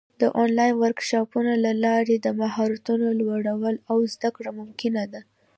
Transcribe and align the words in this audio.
د 0.21 0.23
آنلاین 0.43 0.73
ورکشاپونو 0.83 1.53
له 1.65 1.71
لارې 1.85 2.15
د 2.19 2.27
مهارتونو 2.41 3.07
لوړول 3.19 3.75
او 3.89 3.97
زده 4.13 4.29
کړه 4.35 4.51
ممکنه 4.59 5.03
ده. 5.11 5.21